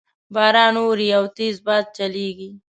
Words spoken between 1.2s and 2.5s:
تیز باد چلیږي